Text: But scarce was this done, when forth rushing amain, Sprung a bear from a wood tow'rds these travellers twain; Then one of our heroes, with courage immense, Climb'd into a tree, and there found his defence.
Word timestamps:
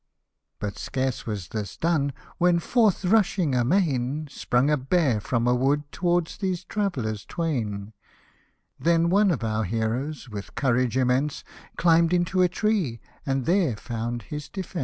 But 0.57 0.79
scarce 0.79 1.27
was 1.27 1.49
this 1.49 1.77
done, 1.77 2.11
when 2.39 2.57
forth 2.57 3.05
rushing 3.05 3.53
amain, 3.53 4.25
Sprung 4.31 4.71
a 4.71 4.75
bear 4.75 5.19
from 5.21 5.47
a 5.47 5.53
wood 5.53 5.83
tow'rds 5.91 6.37
these 6.39 6.63
travellers 6.63 7.23
twain; 7.23 7.93
Then 8.79 9.11
one 9.11 9.29
of 9.29 9.43
our 9.43 9.63
heroes, 9.63 10.27
with 10.27 10.55
courage 10.55 10.97
immense, 10.97 11.43
Climb'd 11.77 12.13
into 12.15 12.41
a 12.41 12.49
tree, 12.49 12.99
and 13.27 13.45
there 13.45 13.75
found 13.77 14.23
his 14.23 14.49
defence. 14.49 14.79